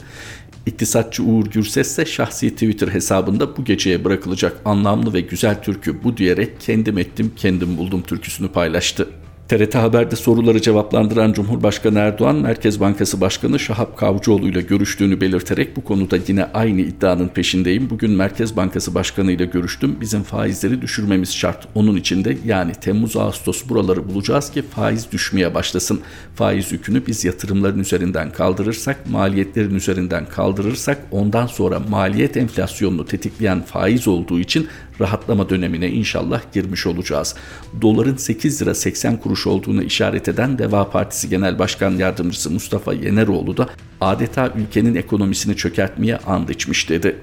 İktisatçı 0.69 1.23
Uğur 1.23 1.47
Gürses 1.47 1.91
ise 1.91 2.07
şahsi 2.07 2.51
Twitter 2.51 2.89
hesabında 2.89 3.57
bu 3.57 3.65
geceye 3.65 4.05
bırakılacak 4.05 4.61
anlamlı 4.65 5.13
ve 5.13 5.21
güzel 5.21 5.63
türkü 5.63 6.05
bu 6.05 6.17
diyerek 6.17 6.61
kendim 6.61 6.99
ettim 6.99 7.33
kendim 7.37 7.77
buldum 7.77 8.03
türküsünü 8.03 8.49
paylaştı. 8.49 9.09
TRT 9.49 9.75
Haber'de 9.75 10.17
soruları 10.17 10.63
cevaplandıran 10.63 11.33
Cumhurbaşkanı 11.33 11.99
Erdoğan, 11.99 12.37
Merkez 12.37 12.81
Bankası 12.81 13.21
Başkanı 13.21 13.59
Şahap 13.59 13.97
Kavcıoğlu 13.97 14.49
ile 14.49 14.61
görüştüğünü 14.61 15.21
belirterek 15.21 15.77
bu 15.77 15.85
konuda 15.85 16.19
yine 16.29 16.45
aynı 16.45 16.81
iddianın 16.81 17.29
peşindeyim. 17.29 17.91
Bugün 17.91 18.11
Merkez 18.11 18.57
Bankası 18.57 18.95
Başkanı 18.95 19.33
ile 19.33 19.45
görüştüm. 19.45 19.97
Bizim 20.01 20.23
faizleri 20.23 20.83
düşürmemiz 20.83 21.35
şart. 21.35 21.69
Onun 21.75 21.97
için 21.97 22.25
de 22.25 22.37
yani 22.45 22.73
Temmuz-Ağustos 22.73 23.69
buraları 23.69 24.09
bulacağız 24.09 24.51
ki 24.51 24.63
faiz 24.63 25.13
düşmeye 25.13 25.55
başlasın. 25.55 26.01
Faiz 26.35 26.73
yükünü 26.73 27.07
biz 27.07 27.25
yatırımların 27.25 27.79
üzerinden 27.79 28.31
kaldırırsak, 28.31 29.11
maliyetlerin 29.11 29.75
üzerinden 29.75 30.27
kaldırırsak 30.27 30.99
ondan 31.11 31.47
sonra 31.47 31.81
maliyet 31.91 32.37
enflasyonunu 32.37 33.07
tetikleyen 33.07 33.63
faiz 33.63 34.09
olduğu 34.09 34.41
için 34.41 34.69
rahatlama 35.01 35.49
dönemine 35.49 35.89
inşallah 35.89 36.41
girmiş 36.53 36.87
olacağız. 36.87 37.35
Doların 37.83 38.17
8 38.17 38.63
lira 38.63 38.75
80 38.75 39.17
kuruş 39.17 39.47
olduğunu 39.47 39.83
işaret 39.83 40.29
eden 40.29 40.59
Deva 40.59 40.91
Partisi 40.91 41.29
Genel 41.29 41.59
Başkan 41.59 41.91
Yardımcısı 41.91 42.51
Mustafa 42.51 42.93
Yeneroğlu 42.93 43.57
da 43.57 43.69
adeta 44.01 44.53
ülkenin 44.57 44.95
ekonomisini 44.95 45.57
çökertmeye 45.57 46.17
and 46.17 46.49
içmiş 46.49 46.89
dedi. 46.89 47.19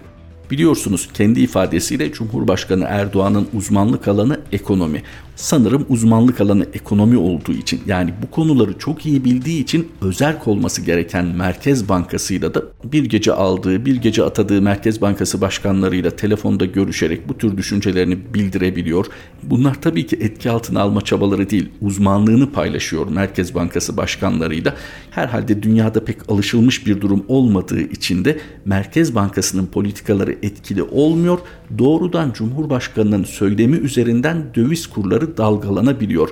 Biliyorsunuz 0.51 1.09
kendi 1.13 1.39
ifadesiyle 1.39 2.11
Cumhurbaşkanı 2.11 2.85
Erdoğan'ın 2.89 3.47
uzmanlık 3.53 4.07
alanı 4.07 4.39
ekonomi. 4.51 5.03
Sanırım 5.35 5.85
uzmanlık 5.89 6.41
alanı 6.41 6.65
ekonomi 6.73 7.17
olduğu 7.17 7.53
için 7.53 7.81
yani 7.85 8.13
bu 8.23 8.31
konuları 8.31 8.77
çok 8.79 9.05
iyi 9.05 9.25
bildiği 9.25 9.63
için 9.63 9.87
özerk 10.01 10.47
olması 10.47 10.81
gereken 10.81 11.25
Merkez 11.25 11.89
Bankası'yla 11.89 12.53
da 12.53 12.63
bir 12.83 13.05
gece 13.05 13.33
aldığı, 13.33 13.85
bir 13.85 13.95
gece 13.95 14.23
atadığı 14.23 14.61
Merkez 14.61 15.01
Bankası 15.01 15.41
başkanlarıyla 15.41 16.11
telefonda 16.11 16.65
görüşerek 16.65 17.29
bu 17.29 17.37
tür 17.37 17.57
düşüncelerini 17.57 18.33
bildirebiliyor. 18.33 19.05
Bunlar 19.43 19.81
tabii 19.81 20.07
ki 20.07 20.17
etki 20.21 20.49
altına 20.49 20.81
alma 20.81 21.01
çabaları 21.01 21.49
değil, 21.49 21.69
uzmanlığını 21.81 22.51
paylaşıyor 22.51 23.07
Merkez 23.07 23.55
Bankası 23.55 23.97
başkanlarıyla. 23.97 24.75
Herhalde 25.11 25.63
dünyada 25.63 26.05
pek 26.05 26.31
alışılmış 26.31 26.87
bir 26.87 27.01
durum 27.01 27.25
olmadığı 27.27 27.81
için 27.81 28.25
de 28.25 28.39
Merkez 28.65 29.15
Bankası'nın 29.15 29.65
politikaları 29.65 30.31
etkili 30.31 30.83
olmuyor. 30.83 31.39
Doğrudan 31.77 32.31
Cumhurbaşkanı'nın 32.33 33.23
söylemi 33.23 33.77
üzerinden 33.77 34.43
döviz 34.55 34.87
kurları 34.87 35.24
dalgalanabiliyor. 35.37 36.29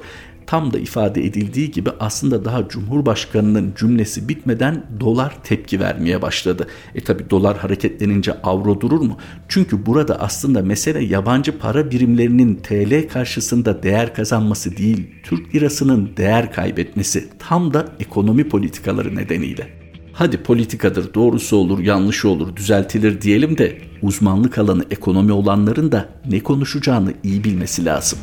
Tam 0.48 0.74
da 0.74 0.80
ifade 0.80 1.26
edildiği 1.26 1.72
gibi 1.72 1.90
aslında 2.00 2.46
daha 2.46 2.68
Cumhurbaşkanı'nın 2.68 3.74
cümlesi 3.80 4.30
bitmeden 4.30 4.86
dolar 5.00 5.38
tepki 5.44 5.80
vermeye 5.80 6.22
başladı. 6.22 6.68
E 6.96 7.02
tabi 7.02 7.30
dolar 7.30 7.58
hareketlenince 7.58 8.42
avro 8.42 8.82
durur 8.82 9.02
mu? 9.02 9.18
Çünkü 9.50 9.86
burada 9.86 10.20
aslında 10.20 10.62
mesele 10.62 11.04
yabancı 11.04 11.58
para 11.58 11.92
birimlerinin 11.92 12.56
TL 12.56 13.10
karşısında 13.10 13.84
değer 13.84 14.14
kazanması 14.14 14.78
değil, 14.78 15.08
Türk 15.24 15.56
lirasının 15.56 16.10
değer 16.18 16.52
kaybetmesi 16.54 17.30
tam 17.40 17.74
da 17.74 17.88
ekonomi 18.00 18.50
politikaları 18.50 19.16
nedeniyle. 19.16 19.68
Hadi 20.14 20.38
politikadır, 20.44 21.14
doğrusu 21.14 21.58
olur, 21.58 21.80
yanlışı 21.80 22.30
olur, 22.30 22.56
düzeltilir 22.56 23.22
diyelim 23.22 23.58
de 23.58 23.78
uzmanlık 24.02 24.58
alanı 24.58 24.84
ekonomi 24.92 25.32
olanların 25.32 25.92
da 25.92 26.10
ne 26.30 26.40
konuşacağını 26.40 27.14
iyi 27.24 27.44
bilmesi 27.44 27.86
lazım. 27.86 28.20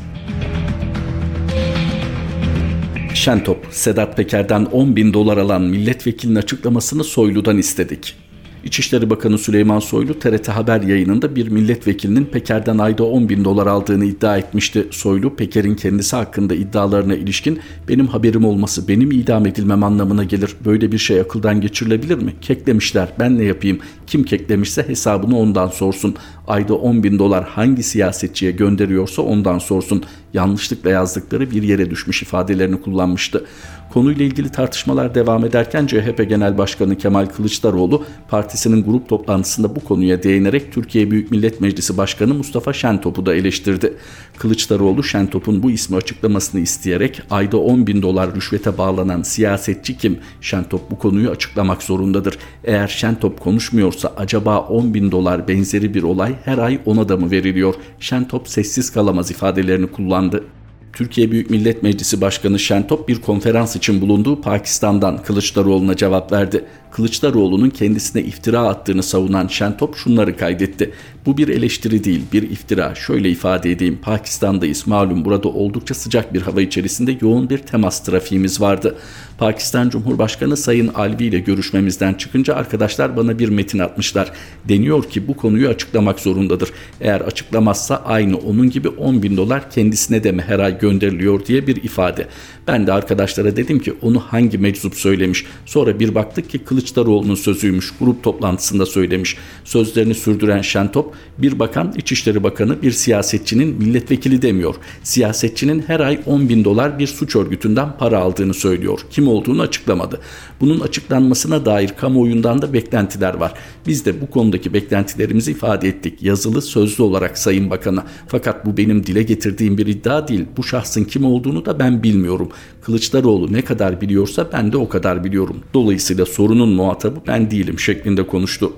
Şentop, 3.20 3.66
Sedat 3.70 4.16
Peker'den 4.16 4.64
10 4.64 4.96
bin 4.96 5.14
dolar 5.14 5.36
alan 5.36 5.62
milletvekilinin 5.62 6.36
açıklamasını 6.36 7.04
Soylu'dan 7.04 7.58
istedik. 7.58 8.16
İçişleri 8.64 9.10
Bakanı 9.10 9.38
Süleyman 9.38 9.78
Soylu 9.78 10.18
TRT 10.18 10.48
Haber 10.48 10.82
yayınında 10.82 11.36
bir 11.36 11.48
milletvekilinin 11.48 12.24
Peker'den 12.24 12.78
ayda 12.78 13.04
10 13.04 13.28
bin 13.28 13.44
dolar 13.44 13.66
aldığını 13.66 14.04
iddia 14.04 14.38
etmişti. 14.38 14.86
Soylu, 14.90 15.36
Peker'in 15.36 15.74
kendisi 15.74 16.16
hakkında 16.16 16.54
iddialarına 16.54 17.14
ilişkin 17.14 17.60
benim 17.88 18.06
haberim 18.06 18.44
olması 18.44 18.88
benim 18.88 19.10
idam 19.10 19.46
edilmem 19.46 19.82
anlamına 19.82 20.24
gelir. 20.24 20.56
Böyle 20.64 20.92
bir 20.92 20.98
şey 20.98 21.20
akıldan 21.20 21.60
geçirilebilir 21.60 22.18
mi? 22.18 22.34
Keklemişler 22.40 23.08
ben 23.18 23.38
ne 23.38 23.44
yapayım? 23.44 23.78
Kim 24.10 24.24
keklemişse 24.24 24.88
hesabını 24.88 25.38
ondan 25.38 25.68
sorsun. 25.68 26.16
Ayda 26.46 26.74
10 26.74 27.02
bin 27.02 27.18
dolar 27.18 27.44
hangi 27.44 27.82
siyasetçiye 27.82 28.52
gönderiyorsa 28.52 29.22
ondan 29.22 29.58
sorsun. 29.58 30.04
Yanlışlıkla 30.34 30.90
yazdıkları 30.90 31.50
bir 31.50 31.62
yere 31.62 31.90
düşmüş 31.90 32.22
ifadelerini 32.22 32.80
kullanmıştı. 32.80 33.44
Konuyla 33.92 34.24
ilgili 34.24 34.48
tartışmalar 34.48 35.14
devam 35.14 35.44
ederken 35.44 35.86
CHP 35.86 36.28
Genel 36.28 36.58
Başkanı 36.58 36.98
Kemal 36.98 37.26
Kılıçdaroğlu 37.26 38.04
partisinin 38.28 38.84
grup 38.84 39.08
toplantısında 39.08 39.76
bu 39.76 39.80
konuya 39.80 40.22
değinerek 40.22 40.72
Türkiye 40.72 41.10
Büyük 41.10 41.30
Millet 41.30 41.60
Meclisi 41.60 41.96
Başkanı 41.96 42.34
Mustafa 42.34 42.72
Şentop'u 42.72 43.26
da 43.26 43.34
eleştirdi. 43.34 43.94
Kılıçdaroğlu 44.38 45.02
Şentop'un 45.02 45.62
bu 45.62 45.70
ismi 45.70 45.96
açıklamasını 45.96 46.60
isteyerek 46.60 47.22
ayda 47.30 47.56
10 47.56 47.86
bin 47.86 48.02
dolar 48.02 48.34
rüşvete 48.34 48.78
bağlanan 48.78 49.22
siyasetçi 49.22 49.98
kim? 49.98 50.18
Şentop 50.40 50.90
bu 50.90 50.98
konuyu 50.98 51.30
açıklamak 51.30 51.82
zorundadır. 51.82 52.38
Eğer 52.64 52.88
Şentop 52.88 53.40
konuşmuyorsa 53.40 53.99
acaba 54.08 54.60
10 54.60 54.94
bin 54.94 55.10
dolar 55.10 55.48
benzeri 55.48 55.94
bir 55.94 56.02
olay 56.02 56.34
her 56.44 56.58
ay 56.58 56.80
ona 56.86 57.08
da 57.08 57.16
mı 57.16 57.30
veriliyor? 57.30 57.74
Şentop 58.00 58.48
sessiz 58.48 58.90
kalamaz 58.90 59.30
ifadelerini 59.30 59.86
kullandı. 59.86 60.44
Türkiye 60.92 61.30
Büyük 61.30 61.50
Millet 61.50 61.82
Meclisi 61.82 62.20
Başkanı 62.20 62.58
Şentop 62.58 63.08
bir 63.08 63.20
konferans 63.20 63.76
için 63.76 64.00
bulunduğu 64.00 64.40
Pakistan'dan 64.40 65.22
Kılıçdaroğlu'na 65.22 65.96
cevap 65.96 66.32
verdi. 66.32 66.64
Kılıçdaroğlu'nun 66.92 67.70
kendisine 67.70 68.22
iftira 68.22 68.60
attığını 68.60 69.02
savunan 69.02 69.46
Şentop 69.46 69.96
şunları 69.96 70.36
kaydetti. 70.36 70.92
Bu 71.26 71.36
bir 71.36 71.48
eleştiri 71.48 72.04
değil, 72.04 72.22
bir 72.32 72.42
iftira. 72.42 72.94
Şöyle 72.94 73.30
ifade 73.30 73.70
edeyim. 73.70 73.98
Pakistan'dayız. 74.02 74.86
Malum 74.86 75.24
burada 75.24 75.48
oldukça 75.48 75.94
sıcak 75.94 76.34
bir 76.34 76.42
hava 76.42 76.60
içerisinde 76.60 77.16
yoğun 77.20 77.50
bir 77.50 77.58
temas 77.58 78.04
trafiğimiz 78.04 78.60
vardı. 78.60 78.96
Pakistan 79.38 79.88
Cumhurbaşkanı 79.88 80.56
Sayın 80.56 80.88
Alvi 80.88 81.24
ile 81.24 81.38
görüşmemizden 81.38 82.14
çıkınca 82.14 82.54
arkadaşlar 82.54 83.16
bana 83.16 83.38
bir 83.38 83.48
metin 83.48 83.78
atmışlar. 83.78 84.32
Deniyor 84.68 85.04
ki 85.04 85.28
bu 85.28 85.36
konuyu 85.36 85.68
açıklamak 85.68 86.20
zorundadır. 86.20 86.70
Eğer 87.00 87.20
açıklamazsa 87.20 87.96
aynı 87.96 88.36
onun 88.36 88.70
gibi 88.70 88.88
10 88.88 89.22
bin 89.22 89.36
dolar 89.36 89.70
kendisine 89.70 90.24
de 90.24 90.32
mi 90.32 90.42
her 90.46 90.58
ay 90.58 90.78
gönderiliyor 90.78 91.46
diye 91.46 91.66
bir 91.66 91.76
ifade. 91.76 92.26
Ben 92.68 92.86
de 92.86 92.92
arkadaşlara 92.92 93.56
dedim 93.56 93.78
ki 93.78 93.94
onu 94.02 94.20
hangi 94.20 94.58
meczup 94.58 94.94
söylemiş. 94.94 95.46
Sonra 95.66 96.00
bir 96.00 96.14
baktık 96.14 96.50
ki 96.50 96.64
Kılıçdaroğlu'nun 96.80 97.34
sözüymüş. 97.34 97.92
Grup 98.00 98.22
toplantısında 98.22 98.86
söylemiş. 98.86 99.36
Sözlerini 99.64 100.14
sürdüren 100.14 100.62
Şentop 100.62 101.14
bir 101.38 101.58
bakan 101.58 101.94
İçişleri 101.96 102.42
Bakanı 102.42 102.82
bir 102.82 102.90
siyasetçinin 102.90 103.76
milletvekili 103.76 104.42
demiyor. 104.42 104.74
Siyasetçinin 105.02 105.84
her 105.86 106.00
ay 106.00 106.20
10 106.26 106.48
bin 106.48 106.64
dolar 106.64 106.98
bir 106.98 107.06
suç 107.06 107.36
örgütünden 107.36 107.88
para 107.98 108.18
aldığını 108.18 108.54
söylüyor. 108.54 109.00
Kim 109.10 109.28
olduğunu 109.28 109.62
açıklamadı. 109.62 110.20
Bunun 110.60 110.80
açıklanmasına 110.80 111.64
dair 111.64 111.88
kamuoyundan 111.88 112.62
da 112.62 112.72
beklentiler 112.72 113.34
var. 113.34 113.54
Biz 113.86 114.06
de 114.06 114.20
bu 114.20 114.30
konudaki 114.30 114.72
beklentilerimizi 114.72 115.50
ifade 115.50 115.88
ettik. 115.88 116.22
Yazılı 116.22 116.62
sözlü 116.62 117.02
olarak 117.02 117.38
Sayın 117.38 117.70
Bakan'a. 117.70 118.04
Fakat 118.28 118.66
bu 118.66 118.76
benim 118.76 119.06
dile 119.06 119.22
getirdiğim 119.22 119.78
bir 119.78 119.86
iddia 119.86 120.28
değil. 120.28 120.44
Bu 120.56 120.64
şahsın 120.64 121.04
kim 121.04 121.24
olduğunu 121.24 121.66
da 121.66 121.78
ben 121.78 122.02
bilmiyorum. 122.02 122.48
Kılıçdaroğlu 122.82 123.52
ne 123.52 123.62
kadar 123.62 124.00
biliyorsa 124.00 124.48
ben 124.52 124.72
de 124.72 124.76
o 124.76 124.88
kadar 124.88 125.24
biliyorum. 125.24 125.56
Dolayısıyla 125.74 126.26
sorunun 126.26 126.69
muhatabı 126.70 127.20
ben 127.26 127.50
değilim 127.50 127.78
şeklinde 127.78 128.26
konuştu. 128.26 128.72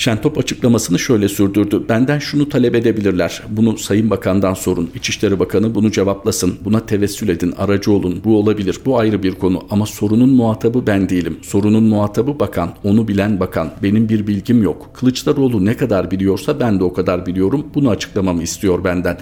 Şentop 0.00 0.38
açıklamasını 0.38 0.98
şöyle 0.98 1.28
sürdürdü. 1.28 1.82
Benden 1.88 2.18
şunu 2.18 2.48
talep 2.48 2.74
edebilirler. 2.74 3.42
Bunu 3.50 3.78
Sayın 3.78 4.10
Bakan'dan 4.10 4.54
sorun. 4.54 4.90
İçişleri 4.94 5.38
Bakanı 5.38 5.74
bunu 5.74 5.92
cevaplasın. 5.92 6.54
Buna 6.64 6.86
tevessül 6.86 7.28
edin, 7.28 7.54
aracı 7.58 7.92
olun. 7.92 8.20
Bu 8.24 8.38
olabilir. 8.38 8.78
Bu 8.84 8.98
ayrı 8.98 9.22
bir 9.22 9.34
konu. 9.34 9.62
Ama 9.70 9.86
sorunun 9.86 10.30
muhatabı 10.30 10.86
ben 10.86 11.08
değilim. 11.08 11.38
Sorunun 11.42 11.84
muhatabı 11.84 12.40
bakan. 12.40 12.74
Onu 12.84 13.08
bilen 13.08 13.40
bakan. 13.40 13.72
Benim 13.82 14.08
bir 14.08 14.26
bilgim 14.26 14.62
yok. 14.62 14.90
Kılıçdaroğlu 14.94 15.64
ne 15.64 15.76
kadar 15.76 16.10
biliyorsa 16.10 16.60
ben 16.60 16.80
de 16.80 16.84
o 16.84 16.92
kadar 16.92 17.26
biliyorum. 17.26 17.66
Bunu 17.74 17.90
açıklamamı 17.90 18.42
istiyor 18.42 18.84
benden. 18.84 19.18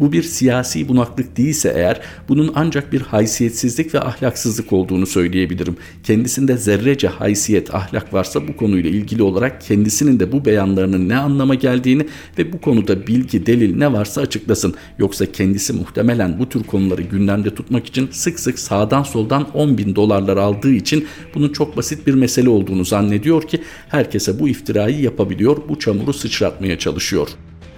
Bu 0.00 0.12
bir 0.12 0.22
siyasi 0.22 0.88
bunaklık 0.88 1.36
değilse 1.36 1.72
eğer 1.76 2.00
bunun 2.28 2.52
ancak 2.54 2.92
bir 2.92 3.00
haysiyetsizlik 3.00 3.94
ve 3.94 4.00
ahlaksızlık 4.00 4.72
olduğunu 4.72 5.06
söyleyebilirim. 5.06 5.76
Kendisinde 6.04 6.56
zerrece 6.56 7.08
haysiyet, 7.08 7.74
ahlak 7.74 8.14
varsa 8.14 8.48
bu 8.48 8.56
konuyla 8.56 8.90
ilgili 8.90 9.22
olarak 9.22 9.60
kendisinin 9.60 10.21
de 10.22 10.32
bu 10.32 10.44
beyanlarının 10.44 11.08
ne 11.08 11.16
anlama 11.16 11.54
geldiğini 11.54 12.06
ve 12.38 12.52
bu 12.52 12.60
konuda 12.60 13.06
bilgi, 13.06 13.46
delil 13.46 13.76
ne 13.76 13.92
varsa 13.92 14.20
açıklasın. 14.20 14.74
Yoksa 14.98 15.32
kendisi 15.32 15.72
muhtemelen 15.72 16.38
bu 16.38 16.48
tür 16.48 16.64
konuları 16.64 17.02
gündemde 17.02 17.54
tutmak 17.54 17.86
için 17.86 18.08
sık 18.12 18.40
sık 18.40 18.58
sağdan 18.58 19.02
soldan 19.02 19.46
10 19.54 19.78
bin 19.78 19.96
dolarlar 19.96 20.36
aldığı 20.36 20.72
için 20.72 21.06
bunun 21.34 21.48
çok 21.48 21.76
basit 21.76 22.06
bir 22.06 22.14
mesele 22.14 22.48
olduğunu 22.48 22.84
zannediyor 22.84 23.42
ki 23.42 23.62
herkese 23.88 24.38
bu 24.38 24.48
iftirayı 24.48 25.00
yapabiliyor, 25.00 25.56
bu 25.68 25.78
çamuru 25.78 26.12
sıçratmaya 26.12 26.78
çalışıyor. 26.78 27.28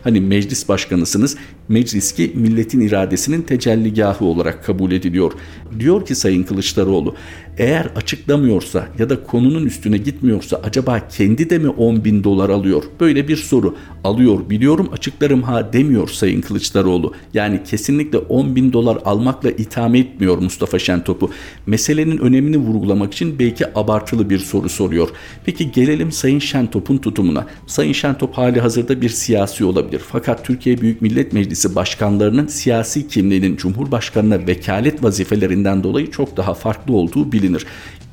Hani 0.05 0.21
meclis 0.21 0.69
başkanısınız, 0.69 1.37
meclis 1.69 2.12
ki 2.12 2.33
milletin 2.35 2.81
iradesinin 2.81 3.43
tecelligahı 3.43 4.25
olarak 4.25 4.64
kabul 4.64 4.93
ediliyor. 4.93 5.33
Diyor 5.79 6.07
ki 6.07 6.14
Sayın 6.14 6.43
Kılıçdaroğlu, 6.43 7.14
eğer 7.59 7.87
açıklamıyorsa 7.97 8.88
ya 8.99 9.11
da 9.11 9.25
konunun 9.25 9.67
üstüne 9.67 9.97
gitmiyorsa 9.97 10.61
acaba 10.64 11.09
kendi 11.09 11.51
de 11.51 11.59
mi 11.59 11.69
10 11.69 12.05
bin 12.05 12.25
dolar 12.25 12.51
alıyor? 12.51 12.83
Böyle 13.01 13.29
bir 13.29 13.37
soru. 13.37 13.77
Alıyor 14.05 14.51
biliyorum 14.51 14.88
açıklarım 14.93 15.43
ha 15.43 15.73
demiyor 15.73 16.09
Sayın 16.09 16.40
Kılıçdaroğlu. 16.40 17.12
Yani 17.35 17.61
kesinlikle 17.64 18.19
10 18.19 18.57
bin 18.57 18.73
dolar 18.73 18.99
almakla 19.05 19.51
itham 19.51 19.95
etmiyor 19.95 20.38
Mustafa 20.38 20.79
Şentop'u. 20.79 21.31
Meselenin 21.67 22.19
önemini 22.19 22.57
vurgulamak 22.57 23.12
için 23.12 23.38
belki 23.38 23.79
abartılı 23.79 24.31
bir 24.31 24.38
soru 24.38 24.69
soruyor. 24.69 25.09
Peki 25.45 25.73
gelelim 25.73 26.12
Sayın 26.12 26.38
Şentop'un 26.38 26.99
tutumuna. 26.99 27.47
Sayın 27.67 27.93
Şentop 27.93 28.35
hali 28.35 28.61
hazırda 28.61 29.01
bir 29.01 29.09
siyasi 29.09 29.64
olabilir. 29.64 29.94
Fakat 29.99 30.45
Türkiye 30.45 30.81
Büyük 30.81 31.03
Millet 31.03 31.33
Meclisi 31.33 31.75
başkanlarının 31.75 32.47
siyasi 32.47 33.09
kimliğinin 33.09 33.57
Cumhurbaşkanına 33.57 34.47
vekalet 34.47 35.03
vazifelerinden 35.03 35.83
dolayı 35.83 36.11
çok 36.11 36.37
daha 36.37 36.55
farklı 36.55 36.95
olduğu 36.95 37.33
bilinir. 37.33 37.67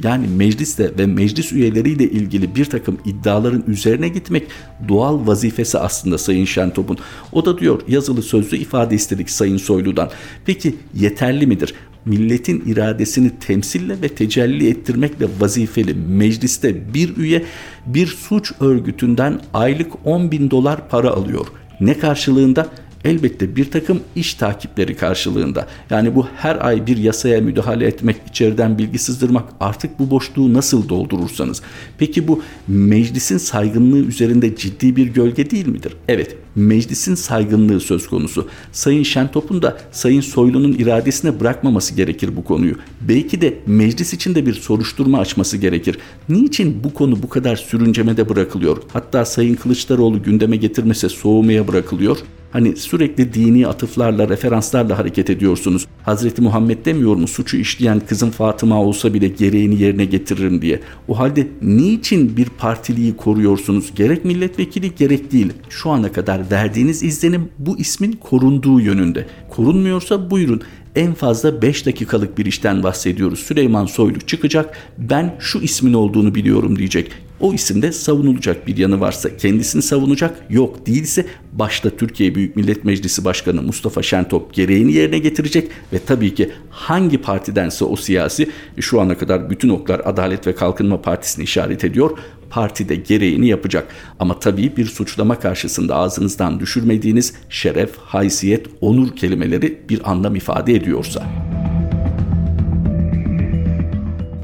Yani 0.03 0.27
mecliste 0.27 0.91
ve 0.97 1.05
meclis 1.05 1.51
üyeleriyle 1.51 2.03
ilgili 2.03 2.55
bir 2.55 2.65
takım 2.65 2.97
iddiaların 3.05 3.63
üzerine 3.67 4.07
gitmek 4.07 4.47
doğal 4.89 5.27
vazifesi 5.27 5.77
aslında 5.79 6.17
Sayın 6.17 6.45
Şentop'un. 6.45 6.97
O 7.31 7.45
da 7.45 7.59
diyor 7.59 7.81
yazılı 7.87 8.21
sözlü 8.21 8.57
ifade 8.57 8.95
istedik 8.95 9.29
Sayın 9.29 9.57
Soylu'dan. 9.57 10.09
Peki 10.45 10.75
yeterli 10.93 11.47
midir? 11.47 11.73
milletin 12.05 12.63
iradesini 12.65 13.31
temsille 13.39 14.01
ve 14.01 14.07
tecelli 14.07 14.69
ettirmekle 14.69 15.27
vazifeli 15.39 15.93
mecliste 15.93 16.93
bir 16.93 17.17
üye 17.17 17.45
bir 17.85 18.07
suç 18.07 18.51
örgütünden 18.59 19.41
aylık 19.53 19.91
10 20.05 20.31
bin 20.31 20.51
dolar 20.51 20.89
para 20.89 21.09
alıyor. 21.09 21.47
Ne 21.81 21.99
karşılığında? 21.99 22.67
Elbette 23.05 23.55
bir 23.55 23.71
takım 23.71 23.99
iş 24.15 24.33
takipleri 24.33 24.95
karşılığında. 24.95 25.67
Yani 25.89 26.15
bu 26.15 26.27
her 26.35 26.65
ay 26.65 26.87
bir 26.87 26.97
yasaya 26.97 27.41
müdahale 27.41 27.87
etmek, 27.87 28.15
içeriden 28.29 28.77
bilgi 28.77 28.99
sızdırmak 28.99 29.49
artık 29.59 29.99
bu 29.99 30.09
boşluğu 30.09 30.53
nasıl 30.53 30.89
doldurursanız. 30.89 31.61
Peki 31.97 32.27
bu 32.27 32.41
meclisin 32.67 33.37
saygınlığı 33.37 33.99
üzerinde 33.99 34.55
ciddi 34.55 34.95
bir 34.95 35.07
gölge 35.07 35.49
değil 35.49 35.67
midir? 35.67 35.95
Evet, 36.07 36.37
meclisin 36.55 37.15
saygınlığı 37.15 37.79
söz 37.79 38.07
konusu. 38.07 38.47
Sayın 38.71 39.03
Şentop'un 39.03 39.61
da 39.61 39.77
Sayın 39.91 40.21
Soylu'nun 40.21 40.73
iradesine 40.73 41.39
bırakmaması 41.39 41.95
gerekir 41.95 42.35
bu 42.35 42.43
konuyu. 42.43 42.75
Belki 43.01 43.41
de 43.41 43.57
meclis 43.65 44.13
için 44.13 44.35
de 44.35 44.45
bir 44.45 44.53
soruşturma 44.53 45.19
açması 45.19 45.57
gerekir. 45.57 45.97
Niçin 46.29 46.83
bu 46.83 46.93
konu 46.93 47.23
bu 47.23 47.29
kadar 47.29 47.55
sürüncemede 47.55 48.29
bırakılıyor? 48.29 48.77
Hatta 48.93 49.25
Sayın 49.25 49.55
Kılıçdaroğlu 49.55 50.23
gündeme 50.23 50.55
getirmese 50.55 51.09
soğumaya 51.09 51.67
bırakılıyor. 51.67 52.17
Hani 52.51 52.75
sürekli 52.75 53.33
dini 53.33 53.67
atıflarla, 53.67 54.29
referanslarla 54.29 54.97
hareket 54.97 55.29
ediyorsunuz. 55.29 55.87
Hazreti 56.03 56.41
Muhammed 56.41 56.85
demiyor 56.85 57.15
mu 57.15 57.27
suçu 57.27 57.57
işleyen 57.57 57.99
kızım 57.99 58.31
Fatıma 58.31 58.81
olsa 58.81 59.13
bile 59.13 59.27
gereğini 59.27 59.81
yerine 59.81 60.05
getiririm 60.05 60.61
diye. 60.61 60.79
O 61.07 61.19
halde 61.19 61.47
niçin 61.61 62.37
bir 62.37 62.45
partiliyi 62.45 63.17
koruyorsunuz? 63.17 63.91
Gerek 63.95 64.25
milletvekili 64.25 64.95
gerek 64.95 65.31
değil. 65.31 65.53
Şu 65.69 65.89
ana 65.89 66.11
kadar 66.11 66.51
verdiğiniz 66.51 67.03
izlenim 67.03 67.49
bu 67.59 67.79
ismin 67.79 68.11
korunduğu 68.11 68.79
yönünde. 68.79 69.25
Korunmuyorsa 69.49 70.31
buyurun 70.31 70.61
en 70.95 71.13
fazla 71.13 71.61
5 71.61 71.85
dakikalık 71.85 72.37
bir 72.37 72.45
işten 72.45 72.83
bahsediyoruz. 72.83 73.39
Süleyman 73.39 73.85
Soylu 73.85 74.19
çıkacak 74.19 74.77
ben 74.97 75.35
şu 75.39 75.59
ismin 75.59 75.93
olduğunu 75.93 76.35
biliyorum 76.35 76.79
diyecek. 76.79 77.11
O 77.41 77.53
isimde 77.53 77.91
savunulacak 77.91 78.67
bir 78.67 78.77
yanı 78.77 78.99
varsa 78.99 79.37
kendisini 79.37 79.81
savunacak, 79.81 80.45
yok 80.49 80.87
değilse 80.87 81.25
başta 81.53 81.89
Türkiye 81.89 82.35
Büyük 82.35 82.55
Millet 82.55 82.85
Meclisi 82.85 83.25
Başkanı 83.25 83.61
Mustafa 83.61 84.03
Şentop 84.03 84.53
gereğini 84.53 84.93
yerine 84.93 85.19
getirecek 85.19 85.71
ve 85.93 85.99
tabii 85.99 86.35
ki 86.35 86.51
hangi 86.69 87.17
partidense 87.17 87.85
o 87.85 87.95
siyasi 87.95 88.49
şu 88.79 89.01
ana 89.01 89.17
kadar 89.17 89.49
bütün 89.49 89.69
oklar 89.69 90.01
Adalet 90.05 90.47
ve 90.47 90.55
Kalkınma 90.55 91.01
Partisi'ni 91.01 91.43
işaret 91.43 91.83
ediyor 91.83 92.17
parti 92.49 92.89
de 92.89 92.95
gereğini 92.95 93.47
yapacak. 93.47 93.87
Ama 94.19 94.39
tabii 94.39 94.77
bir 94.77 94.85
suçlama 94.85 95.39
karşısında 95.39 95.95
ağzınızdan 95.95 96.59
düşürmediğiniz 96.59 97.33
şeref, 97.49 97.97
haysiyet, 97.97 98.67
onur 98.81 99.15
kelimeleri 99.15 99.81
bir 99.89 100.11
anlam 100.11 100.35
ifade 100.35 100.73
ediyorsa. 100.73 101.23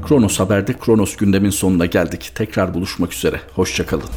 Kronos 0.08 0.40
Haber'de 0.40 0.72
Kronos 0.72 1.16
gündemin 1.16 1.50
sonuna 1.50 1.86
geldik. 1.86 2.32
Tekrar 2.34 2.74
buluşmak 2.74 3.12
üzere. 3.12 3.40
Hoşçakalın. 3.54 4.08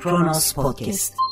Kronos 0.00 0.52
Podcast 0.52 1.29